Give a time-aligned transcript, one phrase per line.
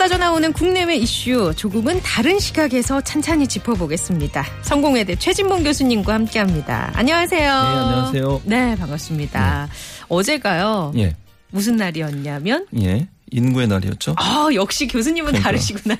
[0.00, 4.46] 쏟아져 나오는 국내외 이슈 조금은 다른 시각에서 찬찬히 짚어보겠습니다.
[4.62, 6.90] 성공회대 최진봉 교수님과 함께합니다.
[6.94, 7.42] 안녕하세요.
[7.42, 8.42] 네, 안녕하세요.
[8.46, 9.68] 네, 반갑습니다.
[10.08, 10.94] 어제가요.
[10.96, 11.14] 예,
[11.50, 13.08] 무슨 날이었냐면 예.
[13.30, 14.14] 인구의 날이었죠.
[14.16, 15.50] 아, 역시 교수님은 그러니까.
[15.50, 15.96] 다르시구나.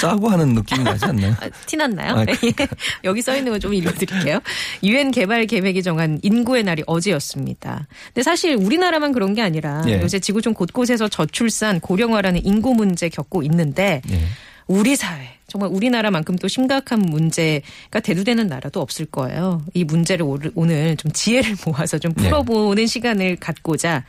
[0.00, 1.34] 짜고 하는 느낌이 나지 않나요?
[1.40, 2.14] 아, 티났나요?
[2.16, 2.34] 아, 예.
[3.04, 4.40] 여기 써 있는 거 좀 읽어드릴게요.
[4.82, 7.86] 유엔 개발 계획이 정한 인구의 날이 어제였습니다.
[8.08, 10.00] 근데 사실 우리나라만 그런 게 아니라 예.
[10.00, 14.20] 요새 지구촌 곳곳에서 저출산, 고령화라는 인구 문제 겪고 있는데 예.
[14.66, 19.62] 우리 사회 정말 우리나라만큼 또 심각한 문제가 대두되는 나라도 없을 거예요.
[19.72, 22.22] 이 문제를 오늘- 좀 지혜를 모아서 좀 예.
[22.24, 24.04] 풀어보는 시간을 갖고자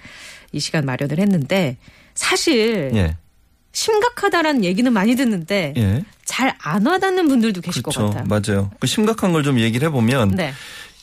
[0.51, 1.77] 이 시간 마련을 했는데
[2.13, 3.15] 사실 예.
[3.71, 6.03] 심각하다라는 얘기는 많이 듣는데 예.
[6.25, 8.01] 잘안 와닿는 분들도 계실 그렇죠.
[8.07, 8.25] 것 같아요.
[8.27, 8.71] 맞아요.
[8.79, 10.53] 그 심각한 걸 좀 얘기를 해보면 네.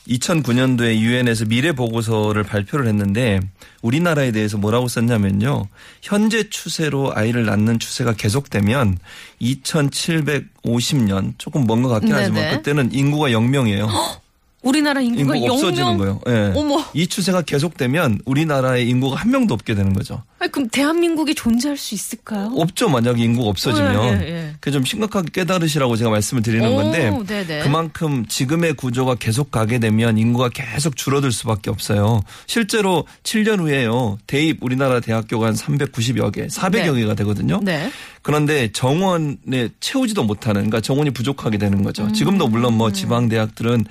[0.09, 3.41] 2009년도에 유엔에서 미래 보고서를 발표를 했는데
[3.81, 5.67] 우리나라에 대해서 뭐라고 썼냐면요.
[6.01, 8.97] 현재 추세로 아이를 낳는 추세가 계속되면
[9.41, 12.21] 2750년 조금 먼 것 같긴 네네.
[12.21, 13.89] 하지만 그때는 인구가 0명이에요.
[14.63, 15.97] 우리나라 인구가 인구가 없어지는 0명?
[15.97, 16.21] 거예요.
[16.27, 16.53] 예.
[16.55, 16.83] 어머.
[16.93, 20.23] 이 추세가 계속되면 우리나라의 인구가 한 명도 없게 되는 거죠.
[20.39, 22.51] 아니, 그럼 대한민국이 존재할 수 있을까요?
[22.57, 22.89] 없죠.
[22.89, 24.21] 만약에 인구가 없어지면.
[24.21, 24.53] 예, 예, 예.
[24.59, 27.63] 그좀 심각하게 깨달으시라고 제가 말씀을 드리는 오, 건데 네네.
[27.63, 32.21] 그만큼 지금의 구조가 계속 가게 되면 인구가 계속 줄어들 수밖에 없어요.
[32.45, 34.19] 실제로 7년 후에요.
[34.27, 37.01] 대입 우리나라 대학교가 한 390여 개, 400여 네.
[37.01, 37.59] 개가 되거든요.
[37.63, 37.91] 네.
[38.21, 42.03] 그런데 정원에 채우지도 못하는 그러니까 정원이 부족하게 되는 거죠.
[42.03, 42.13] 음.
[42.13, 43.85] 지금도 물론 뭐 지방 대학들은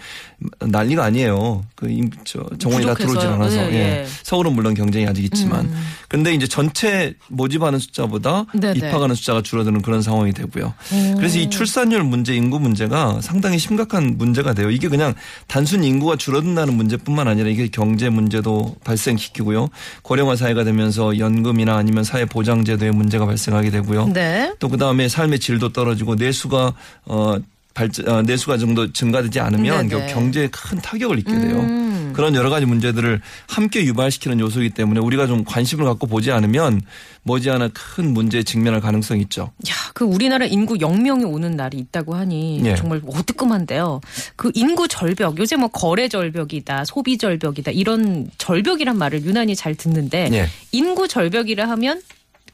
[0.60, 1.64] 난리가 아니에요.
[1.74, 3.26] 그 임- 저 정원이 다 들어오질.
[3.30, 3.74] 않아서 예, 예.
[4.02, 4.06] 예.
[4.24, 5.72] 서울은 물론 경쟁이 아직 있지만
[6.16, 8.78] 근데 이제 전체 모집하는 숫자보다 네네.
[8.78, 10.72] 입학하는 숫자가 줄어드는 그런 상황이 되고요.
[11.18, 14.70] 그래서 이 출산율 문제, 인구 문제가 상당히 심각한 문제가 돼요.
[14.70, 15.12] 이게 그냥
[15.46, 19.68] 단순 인구가 줄어든다는 문제뿐만 아니라 이게 경제 문제도 발생시키고요.
[20.00, 24.08] 고령화 사회가 되면서 연금이나 아니면 사회 보장 제도의 문제가 발생하게 되고요.
[24.14, 24.54] 네.
[24.58, 26.72] 또 그다음에 삶의 질도 떨어지고 내수가
[27.04, 27.36] 어
[27.76, 30.12] 발전 어, 내수가 정도 증가되지 않으면 네네.
[30.12, 31.60] 경제에 큰 타격을 입게 돼요.
[31.60, 32.12] 음.
[32.14, 36.80] 그런 여러 가지 문제들을 함께 유발시키는 요소이기 때문에 우리가 좀 관심을 갖고 보지 않으면
[37.24, 39.52] 머지않아 큰 문제에 직면할 가능성이 있죠.
[39.68, 42.74] 야, 그 우리나라 인구 0명이 오는 날이 있다고 하니 예.
[42.76, 44.00] 정말 어뜨끔한데요.
[44.36, 50.30] 그 인구 절벽, 요새 뭐 거래 절벽이다, 소비 절벽이다 이런 절벽이란 말을 유난히 잘 듣는데
[50.32, 50.48] 예.
[50.72, 52.00] 인구 절벽이라 하면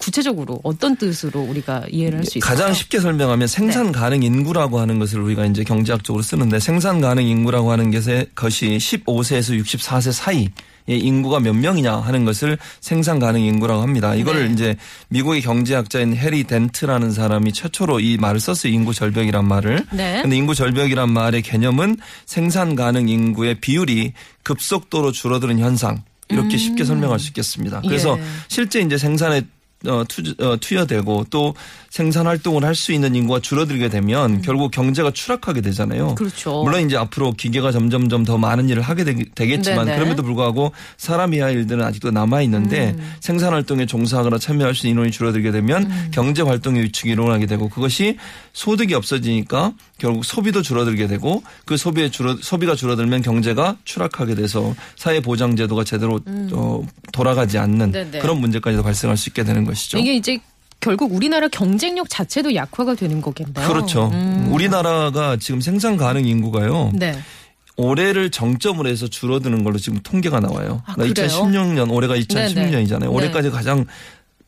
[0.02, 2.56] 구체적으로 어떤 뜻으로 우리가 이해를 할 수 있을까요?
[2.56, 7.70] 가장 쉽게 설명하면 생산 가능 인구라고 하는 것을 우리가 이제 경제학적으로 쓰는데 생산 가능 인구라고
[7.70, 10.48] 하는 것이 15세에서 64세 사이
[10.88, 14.16] 의 인구가 몇 명이냐 하는 것을 생산 가능 인구라고 합니다.
[14.16, 14.52] 이거를 네.
[14.52, 14.76] 이제
[15.10, 18.72] 미국의 경제학자인 해리 덴트라는 사람이 최초로 이 말을 썼어요.
[18.72, 19.86] 인구 절벽이란 말을.
[19.92, 20.22] 네.
[20.22, 24.12] 근데 인구 절벽이란 말의 개념은 생산 가능 인구의 비율이
[24.42, 26.02] 급속도로 줄어드는 현상.
[26.28, 27.82] 이렇게 쉽게 설명할 수 있겠습니다.
[27.82, 28.20] 그래서 음.
[28.20, 28.24] 예.
[28.48, 29.42] 실제 이제 생산에
[29.86, 31.54] 어, 투, 어, 투여되고 또
[31.90, 36.10] 생산 활동을 할 수 있는 인구가 줄어들게 되면 결국 경제가 추락하게 되잖아요.
[36.10, 36.14] 음.
[36.14, 36.62] 그렇죠.
[36.64, 39.98] 물론 이제 앞으로 기계가 점점점 더 많은 일을 하게 되겠 지만 네네.
[39.98, 43.12] 그럼에도 불구하고 사람이 할 일들은 아직도 남아 있는데 음.
[43.20, 46.10] 생산 활동에 종사하거나 참여할 수 있는 인원이 줄어들게 되면 음.
[46.12, 48.16] 경제 활동의 위축이 일어나게 되고 그것이
[48.52, 49.72] 소득이 없어지니까
[50.02, 55.84] 결국 소비도 줄어들게 되고 그 소비의 줄어 소비가 줄어들면 경제가 추락하게 돼서 사회 보장 제도가
[55.84, 56.18] 제대로
[56.52, 56.82] 어,
[57.12, 57.92] 돌아가지 않는 음.
[57.92, 58.18] 네네.
[58.18, 59.98] 그런 문제까지도 발생할 수 있게 되는 것이죠.
[59.98, 60.40] 이게 이제
[60.80, 63.68] 결국 우리나라 경쟁력 자체도 약화가 되는 거겠네요.
[63.68, 64.10] 그렇죠.
[64.12, 64.48] 음.
[64.50, 66.90] 우리나라가 지금 생산 가능 인구가요.
[66.94, 67.16] 네.
[67.76, 70.82] 올해를 정점으로 해서 줄어드는 걸로 지금 통계가 나와요.
[70.84, 71.28] 아, 그러니까 그래요?
[71.28, 72.26] 2016년 올해가 네네.
[72.26, 73.12] 2016년이잖아요.
[73.12, 73.54] 올해까지 네.
[73.54, 73.86] 가장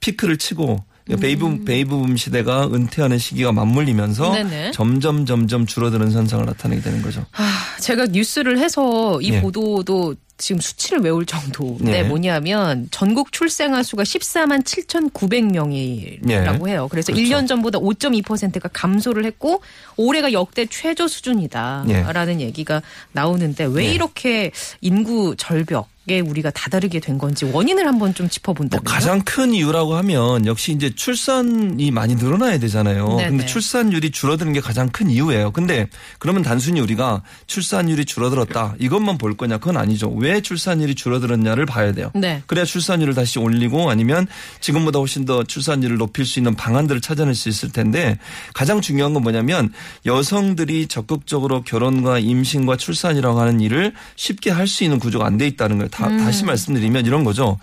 [0.00, 1.64] 피크를 치고 그러니까 베이비 음.
[1.64, 4.70] 베이비붐 시대가 은퇴하는 시기가 맞물리면서 네네.
[4.72, 7.26] 점점 점점 줄어드는 현상을 나타내게 되는 거죠.
[7.32, 9.40] 아, 제가 뉴스를 해서 이 예.
[9.40, 12.02] 보도도 지금 수치를 외울 정도인데 예.
[12.02, 16.72] 뭐냐면 전국 출생아 수가 14만 7,900명이라고 예.
[16.72, 16.88] 해요.
[16.90, 17.31] 그래서 그렇죠.
[17.31, 19.62] 1년 전보다 5.2%가 감소를 했고
[19.96, 22.82] 올해가 역대 최저 수준이다라는 얘기가
[23.12, 23.94] 나오는데 왜 예.
[23.94, 24.50] 이렇게
[24.81, 28.84] 인구 절벽에 우리가 다다르게 된 건지 원인을 한번 좀뭐 짚어본다면요.
[28.84, 33.16] 가장 큰 이유라고 하면 역시 이제 출산이 많이 늘어나야 되잖아요.
[33.16, 33.30] 네네.
[33.30, 35.52] 근데 출산율이 줄어드는 게 가장 큰 이유예요.
[35.52, 35.87] 근데
[36.19, 40.10] 그러면 단순히 우리가 출산율이 줄어들었다 이것만 볼 거냐 그건 아니죠.
[40.10, 42.10] 왜왜 출산율이 줄어들었냐를 봐야 돼요.
[42.14, 42.42] 네.
[42.46, 44.26] 그래야 출산율을 다시 올리고 아니면
[44.60, 48.19] 지금보다 훨씬 더 출산율을 높일 수 있는 방안들을 찾아낼 수 있을 텐데
[48.52, 49.72] 가장 중요한 건 뭐냐면
[50.04, 55.76] 여성들이 적극적으로 결혼과 임신과 출산이라고 하는 일을 쉽게 할 수 있는 구조가 안 돼 있다는
[55.76, 55.88] 거예요.
[55.90, 57.58] 다, 다시 말씀드리면 이런 거죠.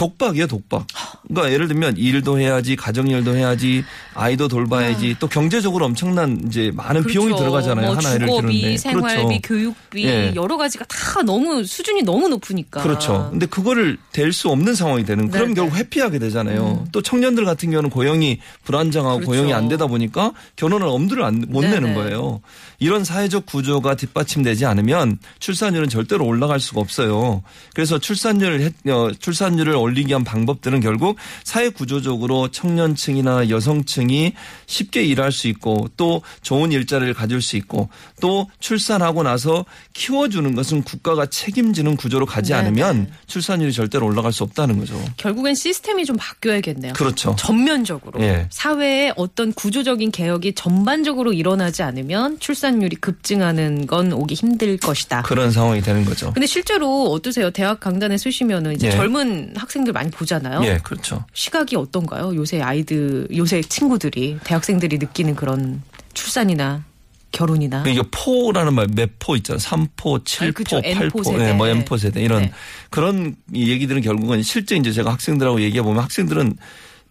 [0.00, 0.86] 독박이에요, 독박.
[1.28, 7.36] 그러니까 예를 들면 일도 해야지, 가정일도 해야지, 아이도 돌봐야지, 또 경제적으로 엄청난 이제 많은 비용이
[7.36, 7.86] 들어가잖아요.
[7.86, 8.76] 뭐한 아이를 주거비, 기르는데.
[8.78, 9.40] 생활비, 그렇죠.
[9.42, 10.32] 교육비 예.
[10.34, 12.82] 여러 가지가 다 너무 수준이 너무 높으니까.
[12.82, 13.28] 그렇죠.
[13.30, 15.28] 근데 그거를 될 수 없는 상황이 되는.
[15.28, 15.80] 그럼 네, 결국 네.
[15.80, 16.86] 회피하게 되잖아요.
[16.92, 19.30] 또 청년들 같은 경우는 고용이 불안정하고 그렇죠.
[19.32, 21.94] 고용이 안 되다 보니까 결혼을 엄두를 안, 못 네, 내는 네.
[21.94, 22.40] 거예요.
[22.78, 27.42] 이런 사회적 구조가 뒷받침되지 않으면 출산율은 절대로 올라갈 수가 없어요.
[27.74, 28.72] 그래서 출산율
[29.18, 34.32] 출산율을 올리기 위한 방법들은 결국 사회 구조적으로 청년층이나 여성층이
[34.66, 37.88] 쉽게 일할 수 있고 또 좋은 일자리를 가질 수 있고
[38.20, 43.10] 또 출산하고 나서 키워주는 것은 국가가 책임지는 구조로 가지 네, 않으면 네.
[43.26, 45.00] 출산율이 절대로 올라갈 수 없다는 거죠.
[45.16, 46.92] 결국엔 시스템이 좀 바뀌어야겠네요.
[46.94, 47.34] 그렇죠.
[47.38, 48.46] 전면적으로 예.
[48.50, 55.22] 사회의 어떤 구조적인 개혁이 전반적으로 일어나지 않으면 출산율이 급증하는 건 오기 힘들 것이다.
[55.22, 56.32] 그런 상황이 되는 거죠.
[56.32, 57.50] 근데 실제로 어떠세요?
[57.50, 58.90] 대학 강단에 서시면은 이제 예.
[58.92, 60.62] 젊은 학생 들 많이 보잖아요.
[60.64, 61.24] 예, 그렇죠.
[61.32, 62.34] 시각이 어떤가요?
[62.34, 65.82] 요새 아이들, 요새 친구들이 대학생들이 느끼는 그런
[66.14, 66.84] 출산이나
[67.32, 69.58] 결혼이나 이게 포라는 말 몇 포 있잖아요.
[69.60, 70.80] 3포, 7포, 그렇죠.
[70.80, 71.48] 8포, N포 세대.
[71.48, 72.52] 예, 뭐 N포 세대 이런 네.
[72.90, 76.56] 그런 이 얘기들은 결국은 실제 이제 제가 학생들하고 얘기해 보면 학생들은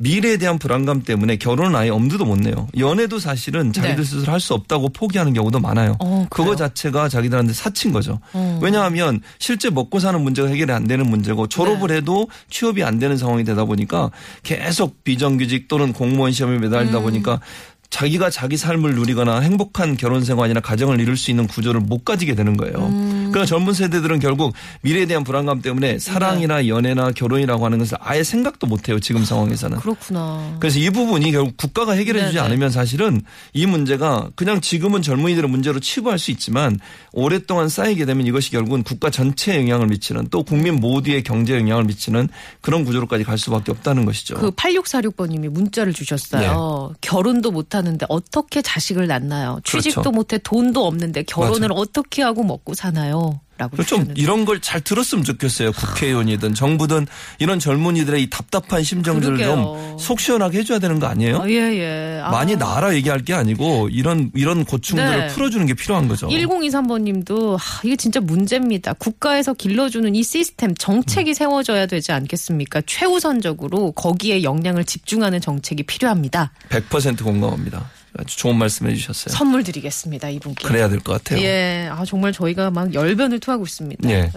[0.02, 2.68] 미래에 대한 불안감 때문에 결혼은 아예 엄두도 못 내요.
[2.78, 4.04] 연애도 사실은 자기들 네.
[4.04, 5.98] 스스로 할 수 없다고 포기하는 경우도 많아요.
[6.00, 6.26] 어?
[6.30, 8.22] 그거 자체가 자기들한테 사친 거죠.
[8.32, 8.60] 어.
[8.64, 11.96] 왜냐하면 실제 먹고 사는 문제가 해결이 안 되는 문제고 졸업을 네.
[11.96, 14.10] 해도 취업이 안 되는 상황이 되다 보니까
[14.44, 16.62] 계속 비정규직 또는 공무원 시험에 음.
[16.62, 17.42] 매달리다 보니까
[17.90, 22.56] 자기가 자기 삶을 누리거나 행복한 결혼 생활이나 가정을 이룰 수 있는 구조를 못 가지게 되는
[22.56, 22.88] 거예요.
[22.88, 23.30] 음.
[23.32, 28.68] 그러나 젊은 세대들은 결국 미래에 대한 불안감 때문에 사랑이나 연애나 결혼이라고 하는 것을 아예 생각도
[28.68, 29.00] 못 해요.
[29.00, 29.80] 지금 상황에서는.
[29.80, 30.58] 그렇구나.
[30.60, 32.46] 그래서 이 부분이 결국 국가가 해결해 주지 네네.
[32.46, 33.22] 않으면 사실은
[33.54, 36.80] 이 문제가 그냥 지금은 젊은이들의 문제로 치부할 수 있지만
[37.12, 42.30] 오랫동안 쌓이게 되면 이것이 결국은 국가 전체에 영향을 미치는 또 국민 모두의 경제에 영향을 미치는
[42.62, 44.36] 그런 구조로까지 갈 수밖에 없다는 것이죠.
[44.36, 46.94] 그 8646번님이 문자를 주셨어요.
[47.02, 49.60] 결혼도 못하 는데 어떻게 자식을 낳나요?
[49.64, 50.12] 취직도 그렇죠.
[50.12, 53.42] 못해 돈도 없는데 결혼을 어떻게 하고 먹고 사나요?
[53.60, 54.22] 라고 그좀 주셨는데.
[54.22, 55.72] 이런 걸 잘 들었으면 좋겠어요.
[55.72, 57.08] 국회의원이든 정부든
[57.40, 59.38] 이런 젊은이들의 이 답답한 심정들을.
[59.38, 61.42] 좀 속 시원하게 해줘야 되는 거 아니에요?
[61.42, 62.22] 아, 예, 예.
[62.24, 62.30] 아.
[62.32, 65.28] 많이 나라 얘기할 게 아니고 이런 이런 고충들을 네.
[65.28, 66.28] 풀어주는 게 필요한 거죠.
[66.28, 68.94] 1023번님도 아, 이게 진짜 문제입니다.
[68.94, 70.76] 국가에서 길러주는 이 시스템 음.
[70.76, 72.82] 정책이 세워져야 되지 않겠습니까?
[72.86, 76.52] 최우선적으로 거기에 역량을 집중하는 정책이 필요합니다.
[76.70, 77.90] 100% 공감합니다.
[78.18, 79.34] 아주 좋은 말씀해 주셨어요.
[79.36, 80.68] 선물 드리겠습니다 이분께.
[80.68, 81.42] 그래야 될 것 같아요.
[81.44, 84.10] 예, 아 정말 저희가 막 열변을 토하고 있습니다.
[84.10, 84.32] 예.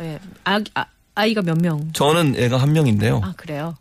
[0.45, 0.85] 아, 아,
[1.15, 1.91] 아이가 몇 명?
[1.93, 3.21] 저는 애가 한 명인데요.
[3.25, 3.77] 아 그래요.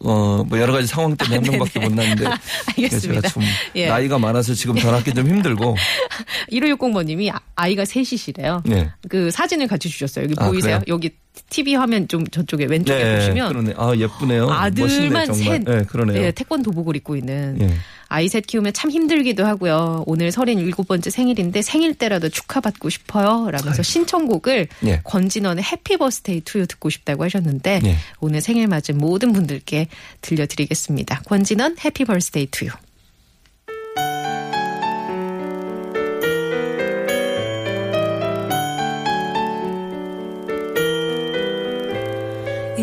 [0.00, 2.26] 어, 뭐 여러 가지 상황 때문에 한 명밖에 못 낳는데
[2.76, 3.20] 알겠습니다.
[3.22, 3.42] 제가 좀
[3.76, 3.88] 예.
[3.88, 5.74] 나이가 많아서 지금 전화기 좀 힘들고
[6.52, 8.62] 1560번님이 아이가 셋이시래요.
[8.66, 8.90] 네.
[9.08, 10.24] 그 사진을 같이 주셨어요.
[10.24, 10.80] 여기 아, 보이세요?
[10.80, 10.84] 그래요?
[10.88, 11.10] 여기
[11.48, 13.74] TV 화면 좀 저쪽에 왼쪽에 네, 보시면 그러네.
[13.76, 14.50] 아, 예쁘네요.
[14.50, 15.44] 아들만 멋있네.
[15.44, 15.62] 셋.
[15.64, 16.22] 네, 그러네요.
[16.22, 17.70] 예, 태권도 복을 입고 있는 예.
[18.08, 20.04] 아이 셋 키우면 참 힘들기도 하고요.
[20.06, 23.50] 오늘 37번째 생일인데 생일 때라도 축하받고 싶어요.
[23.50, 25.00] 라면서 신청곡을 예.
[25.04, 27.96] 권진원의 Happy Birthday to You 듣고 싶다고 하셨는데 예.
[28.20, 29.88] 오늘 생일 맞은 모든 분들께
[30.20, 31.22] 들려드리겠습니다.
[31.26, 32.70] 권진원 Happy Birthday to You.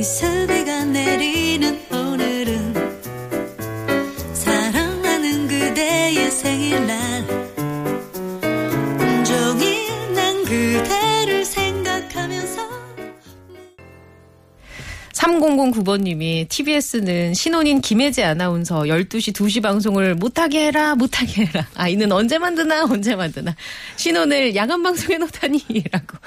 [0.04, 2.74] 이슬비가 내리는 오늘은
[4.34, 7.24] 사랑하는 그대의 생일날.
[9.00, 12.70] 온종일 난 그대를 생각하면서
[15.14, 21.66] 3009번님이 TBS는 신혼인 김혜재 아나운서 12시 2시 방송을 못하게 해라 못하게 해라.
[21.76, 23.56] 아이는 언제 만드나 언제 만드나.
[23.96, 26.18] 신혼을 야간 방송에 놓다니 라고.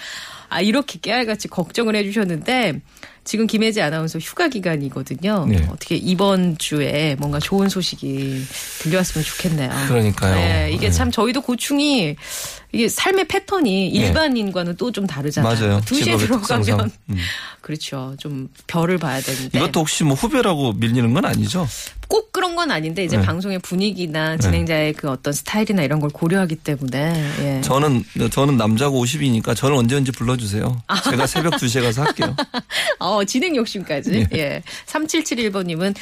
[0.49, 2.80] 아 이렇게 깨알같이 걱정을 해주셨는데
[3.26, 5.47] 지금 김혜재 아나운서 휴가 기간이거든요.
[5.49, 5.66] 네.
[5.71, 8.42] 어떻게 이번 주에 뭔가 좋은 소식이
[8.78, 9.71] 들려왔으면 좋겠네요.
[9.88, 10.35] 그러니까요.
[10.37, 10.92] 네, 이게 네.
[10.92, 12.16] 참 저희도 고충이
[12.73, 13.99] 이게 삶의 패턴이 네.
[14.06, 15.52] 일반인과는 또 좀 다르잖아요.
[15.54, 15.80] 맞아요.
[15.80, 16.64] 2시에 직업의 특성상.
[16.64, 17.16] 들어가면 음.
[17.61, 18.14] 그렇죠.
[18.18, 19.59] 좀 별을 봐야 되는데.
[19.59, 21.66] 이것도 혹시 뭐 후배라고 밀리는 건 아니죠?
[22.16, 23.23] 꼭 그런 건 아닌데 이제 네.
[23.23, 27.61] 방송의 분위기나 진행자의 그 어떤 스타일이나 이런 걸 고려하기 때문에 예.
[27.61, 30.80] 저는 저는 남자고 50이니까 저를 언제 언제 불러주세요.
[30.87, 31.02] 아.
[31.02, 32.35] 제가 새벽 2시에 가서 할게요.
[33.00, 34.11] 어, 진행 욕심까지.
[34.11, 34.26] 네.
[34.32, 34.62] 예.
[34.87, 35.94] 3771번님은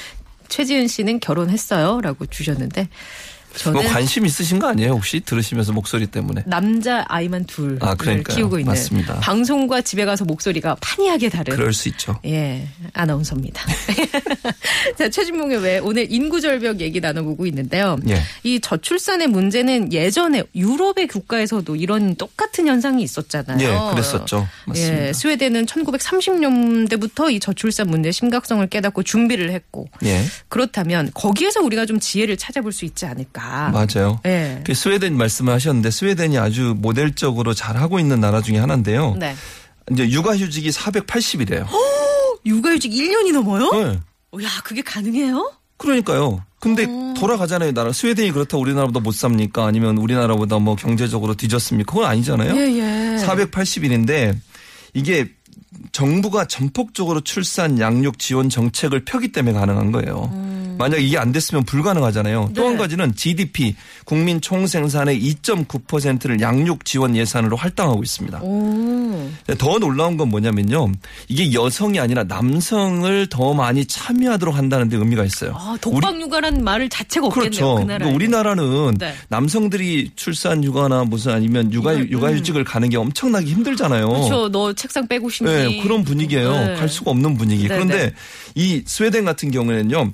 [0.47, 2.01] 최지은 씨는 결혼했어요?
[2.01, 2.91] 라고 주셨는데 저는
[3.73, 4.93] 뭐 관심 있으신 거 아니에요?
[4.93, 6.43] 혹시 들으시면서 목소리 때문에?
[6.47, 8.37] 남자 아이만 둘을 아, 그러니까요.
[8.37, 9.21] 키우고 있는 맞습니다.
[9.21, 12.19] 방송과 집에 가서 목소리가 판이하게 다른 그럴 수 있죠.
[12.27, 13.63] 예, 아나운서입니다.
[14.99, 17.97] 자, 최진봉의 왜 오늘 인구 절벽 얘기 나눠보고 있는데요.
[18.09, 18.21] 예.
[18.43, 23.59] 이 저출산의 문제는 예전에 유럽의 국가에서도 이런 똑같은 현상이 있었잖아요.
[23.61, 24.47] 예, 그랬었죠.
[24.67, 25.07] 맞습니다.
[25.09, 30.25] 예, 스웨덴은 1930년대부터 이 저출산 문제의 심각성을 깨닫고 준비를 했고 예.
[30.49, 33.44] 그렇다면 거기에서 우리가 좀 지혜를 찾아볼 수 있지 않을까.
[33.73, 34.21] 맞아요.
[34.27, 34.63] 예.
[34.65, 39.15] 그 스웨덴 말씀을 하셨는데 스웨덴이 아주 모델적으로 잘 하고 있는 나라 중에 하나인데요.
[39.19, 39.35] 네.
[39.91, 41.67] 이제 육아휴직이 480일이에요.
[42.47, 43.71] 육아휴직 1년이 넘어요?
[43.73, 44.45] 네.
[44.45, 45.53] 야, 그게 가능해요?
[45.77, 46.43] 그러니까요.
[46.61, 46.87] 근데
[47.19, 47.73] 돌아가잖아요.
[47.73, 49.67] 나라 스웨덴이 그렇다 우리나라보다 못 삽니까?
[49.67, 51.93] 아니면 우리나라보다 뭐 경제적으로 뒤졌습니까?
[51.93, 52.57] 그건 아니잖아요.
[52.57, 53.17] 예, 예.
[53.23, 54.35] 480일인데
[54.95, 55.29] 이게
[55.93, 60.31] 정부가 전폭적으로 출산 양육 지원 정책을 펴기 때문에 가능한 거예요.
[60.79, 62.51] 만약 이게 안 됐으면 불가능하잖아요.
[62.55, 62.69] 또 네.
[62.69, 68.41] 한 가지는 GDP 국민 총생산의 2.9%를 양육 지원 예산으로 할당하고 있습니다.
[68.43, 69.31] 오.
[69.59, 70.93] 더 놀라운 건 뭐냐면요.
[71.29, 75.55] 이게 여성이 아니라 남성을 더 많이 참여하도록 한다는 데 의미가 있어요.
[75.57, 77.51] 아, 독박 육아라는 말을 자체가 없겠네요.
[77.51, 77.75] 그렇죠.
[77.77, 77.85] 그.
[77.85, 79.15] 그러니까 우리나라는 네.
[79.29, 84.07] 남성들이 출산 휴가나 무슨 아니면 육아 육아 휴직을 가는 게 엄청나게 힘들잖아요.
[84.07, 84.49] 음, 그렇죠.
[84.51, 85.51] 너 책상 빼고 싶니?
[85.51, 86.51] 네, 그런 분위기예요.
[86.53, 86.75] 네.
[86.77, 87.63] 갈 수가 없는 분위기.
[87.63, 88.13] 네, 그런데 네.
[88.55, 90.13] 이 스웨덴 같은 경우에는요.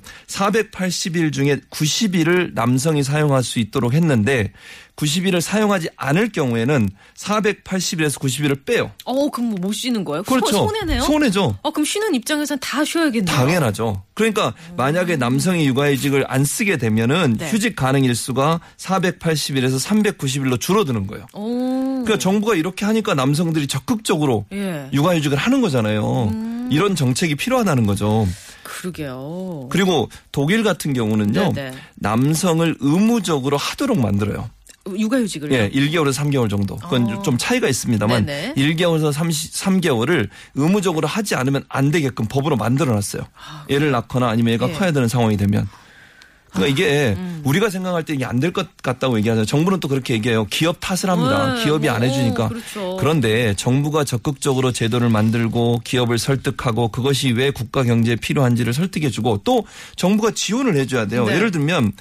[0.51, 4.51] 480일 중에 90일을 남성이 사용할 수 있도록 했는데
[4.97, 8.91] 90일을 사용하지 않을 경우에는 480일에서 90일을 빼요.
[9.05, 10.23] 어, 그럼 뭐 못 쉬는 거예요?
[10.23, 10.51] 그렇죠.
[10.51, 11.01] 손- 손해네요?
[11.03, 11.57] 손해죠.
[11.61, 13.35] 어, 그럼 쉬는 입장에서는 다 쉬어야겠네요.
[13.35, 14.03] 당연하죠.
[14.13, 17.49] 그러니까 만약에 남성이 육아휴직을 안 쓰게 되면은 네.
[17.51, 21.25] 휴직 가능 일수가 480일에서 390일로 줄어드는 거예요.
[21.33, 22.03] 오.
[22.03, 24.89] 그러니까 정부가 이렇게 하니까 남성들이 적극적으로 예.
[24.93, 26.67] 육아휴직을 하는 거잖아요.
[26.71, 28.27] 이런 정책이 필요하다는 거죠.
[28.63, 29.67] 그러게요.
[29.69, 31.53] 그리고 독일 같은 경우는요.
[31.53, 31.77] 네, 네.
[31.95, 34.49] 남성을 의무적으로 하도록 만들어요.
[34.87, 35.53] 육아휴직을요?
[35.53, 36.75] 예, 1개월에서 3개월 정도.
[36.77, 37.21] 그건 어.
[37.21, 38.53] 좀 차이가 있습니다만 네네.
[38.55, 43.23] 1개월에서 3 개월을 의무적으로 하지 않으면 안 되게끔 법으로 만들어 놨어요.
[43.69, 44.73] 애를 낳거나 아니면 애가 예.
[44.73, 45.67] 커야 되는 상황이 되면.
[46.51, 47.41] 그러니까 이게 음.
[47.45, 49.45] 우리가 생각할 때 이게 안 될 것 같다고 얘기하잖아요.
[49.45, 50.45] 정부는 또 그렇게 얘기해요.
[50.45, 51.53] 기업 탓을 합니다.
[51.55, 52.49] 네, 기업이 안 뭐, 해주니까.
[52.49, 52.97] 그렇죠.
[52.99, 59.65] 그런데 정부가 적극적으로 제도를 만들고 기업을 설득하고 그것이 왜 국가 경제에 필요한지를 설득해주고 또
[59.95, 61.25] 정부가 지원을 해줘야 돼요.
[61.25, 61.35] 네.
[61.35, 61.93] 예를 들면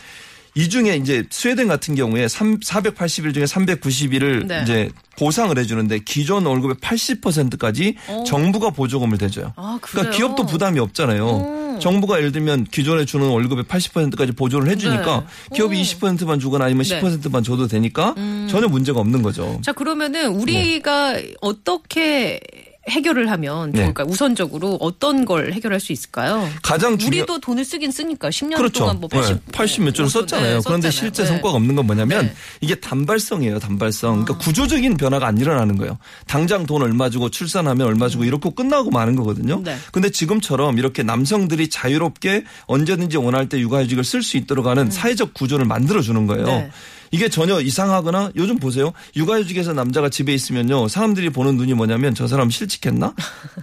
[0.55, 4.61] 이 중에 이제 스웨덴 같은 경우에 3, 480일 중에 390일을 네.
[4.63, 9.53] 이제 보상을 해주는데 기존 월급의 80%까지 정부가 보조금을 대줘요.
[9.57, 10.17] 아, 그러니까?
[10.17, 11.79] 기업도 부담이 없잖아요.
[11.81, 15.57] 정부가 예를 들면 기존에 주는 월급의 80%까지 보조를 해주니까 네.
[15.57, 15.81] 기업이 오.
[15.81, 17.01] 20%만 주거나 아니면 네.
[17.01, 18.15] 10%만 줘도 되니까
[18.49, 19.61] 전혀 문제가 없는 거죠.
[19.63, 22.41] 자, 그러면은 우리가 어떻게
[22.89, 23.83] 해결을 하면 네.
[23.83, 24.07] 좋을까요?
[24.07, 26.49] 우선적으로 어떤 걸 해결할 수 있을까요?
[26.63, 28.81] 가장 중요 우리도 돈을 쓰긴 쓰니까 10년 그렇죠.
[28.81, 30.57] 동안 뭐 80, 네, 80몇 조를 썼잖아요.
[30.57, 30.91] 네, 그런데.
[30.91, 31.29] 실제 네.
[31.29, 32.35] 성과가 없는 건 뭐냐면 네.
[32.61, 33.59] 이게 단발성이에요.
[33.59, 34.25] 단발성.
[34.25, 35.99] 그러니까 구조적인 변화가 안 일어나는 거예요.
[36.27, 39.57] 당장 돈 얼마 주고 출산하면 얼마 주고 이렇게 끝나고 마는 거거든요.
[39.57, 39.65] 음.
[39.65, 39.77] 네.
[39.93, 45.67] 근데 지금처럼 이렇게 남성들이 자유롭게 언제든지 원할 때 육아휴직을 쓸 수 있도록 하는 사회적 구조를
[45.67, 46.71] 만들어 주는 거예요.
[47.11, 48.93] 이게 전혀 이상하거나 요즘 보세요.
[49.17, 50.89] 육아휴직에서 남자가 집에 있으면요.
[50.89, 53.15] 사람들이 보는 눈이 뭐냐면 저 사람 실직했나?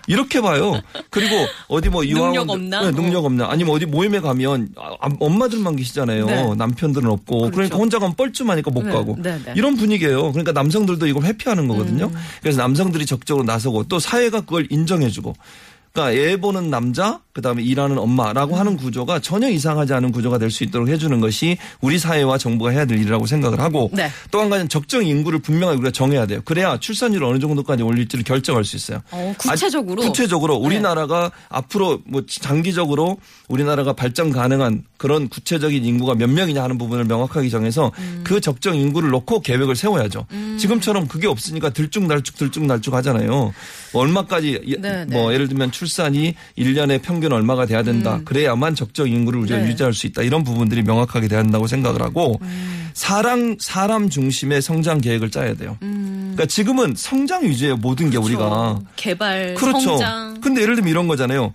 [0.07, 0.81] 이렇게 봐요.
[1.09, 1.35] 그리고
[1.67, 2.81] 어디 뭐 유아원 능력 없나?
[2.81, 3.27] 네, 능력 어.
[3.27, 3.47] 없나?
[3.49, 6.25] 아니면 어디 모임에 가면 아, 엄마들만 계시잖아요.
[6.25, 6.55] 네.
[6.55, 7.77] 남편들은 없고 그러니까 그렇죠.
[7.77, 9.53] 혼자 가면 뻘쭘하니까 못 네, 가고 네, 네.
[9.55, 10.31] 이런 분위기예요.
[10.31, 12.05] 그러니까 남성들도 이걸 회피하는 거거든요.
[12.05, 12.15] 음.
[12.41, 15.33] 그래서 남성들이 적극적으로 나서고 또 사회가 그걸 인정해주고.
[15.97, 18.59] 그러니까 애 보는 남자, 그다음에 일하는 엄마라고 음.
[18.59, 22.85] 하는 구조가 전혀 이상하지 않은 구조가 될 수 있도록 해주는 것이 우리 사회와 정부가 해야
[22.85, 24.09] 될 일이라고 생각을 하고 네.
[24.31, 26.41] 또한 가지는 적정 인구를 분명하게 우리가 정해야 돼요.
[26.45, 29.01] 그래야 출산율을 어느 정도까지 올릴지를 결정할 수 있어요.
[29.11, 30.03] 어, 구체적으로?
[30.03, 30.65] 아, 구체적으로 네.
[30.65, 33.17] 우리나라가 앞으로 뭐 장기적으로
[33.49, 38.21] 우리나라가 발전 가능한 그런 구체적인 인구가 몇 명이냐 하는 부분을 명확하게 정해서 음.
[38.23, 40.25] 그 적정 인구를 놓고 계획을 세워야죠.
[40.57, 43.53] 지금처럼 그게 없으니까 들쭉날쭉 들쭉날쭉 하잖아요.
[43.93, 45.35] 뭐 얼마까지 예- 네, 뭐 네.
[45.35, 48.19] 예를 들면 출 산이 1년에 평균 얼마가 돼야 된다.
[48.25, 49.63] 그래야만 적정 인구를 우리가 음.
[49.63, 49.69] 네.
[49.69, 50.21] 유지할 수 있다.
[50.23, 52.89] 이런 부분들이 명확하게 돼야 한다고 생각을 하고 음.
[52.93, 55.77] 사람 사람 중심의 성장 계획을 짜야 돼요.
[55.79, 58.75] 그러니까 지금은 성장 위주의 모든 게 우리가 음.
[58.75, 58.87] 그렇죠.
[58.95, 59.79] 개발, 그렇죠.
[59.79, 60.41] 성장.
[60.41, 61.53] 근데 예를 들면 이런 거잖아요.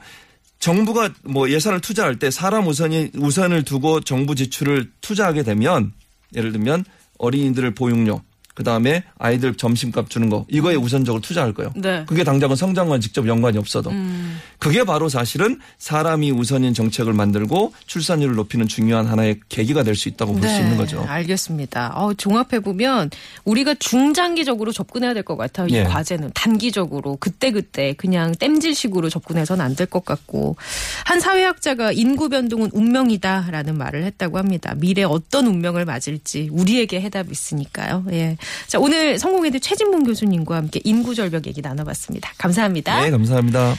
[0.58, 5.92] 정부가 뭐 예산을 투자할 때 사람 우선이 우선을 두고 정부 지출을 투자하게 되면
[6.36, 6.84] 예를 들면
[7.18, 8.22] 어린이들을 보육료
[8.54, 11.73] 그 다음에 아이들 점심값 주는 거 이거에 우선적으로 투자할 거예요.
[11.75, 12.04] 네.
[12.06, 14.38] 그게 당장은 성장과 직접 연관이 없어도 음.
[14.59, 20.32] 그게 바로 사실은 사람이 우선인 정책을 만들고 출산율을 높이는 중요한 하나의 계기가 될 수 있다고
[20.35, 21.00] 볼수 있는 거죠.
[21.02, 21.92] 네, 알겠습니다.
[21.97, 23.11] 어, 종합해 보면
[23.44, 25.68] 우리가 중장기적으로 접근해야 될 것 같아요.
[25.68, 25.85] 이 예.
[25.85, 30.56] 과제는 단기적으로 그때 그때 그냥 땜질식으로 접근해서는 안 될 것 같고
[31.04, 34.75] 한 사회학자가 인구 변동은 운명이다라는 말을 했다고 합니다.
[34.76, 38.04] 미래 어떤 운명을 맞을지 우리에게 해답이 있으니까요.
[38.12, 38.37] 예.
[38.66, 42.32] 자 오늘 성공회대 최진문 교수님과 함께 인구 절벽 얘기 나눠봤습니다.
[42.38, 43.02] 감사합니다.
[43.02, 43.75] 네, 감사합니다.